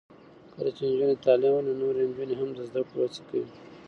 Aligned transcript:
کله 0.53 0.69
چې 0.75 0.81
نجونې 0.89 1.15
تعلیم 1.25 1.53
ولري، 1.53 1.73
نو 1.73 1.79
نورې 1.81 2.03
نجونې 2.09 2.35
هم 2.39 2.49
د 2.57 2.59
زده 2.69 2.81
کړې 2.89 2.99
هڅې 3.03 3.21
کوي. 3.29 3.47